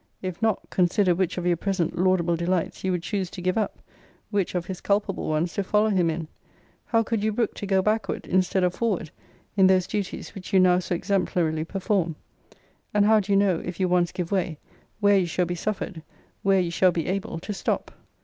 [0.23, 3.83] If not, consider which of your present laudable delights you would choose to give up!
[4.31, 6.27] which of his culpable ones to follow him in!
[6.87, 9.11] How could you brook to go backward, instead of forward,
[9.55, 12.15] in those duties which you now so exemplarily perform?
[12.95, 14.57] and how do you know, if you once give way,
[15.01, 16.01] where you shall be suffered,
[16.41, 17.91] where you shall be able, to stop?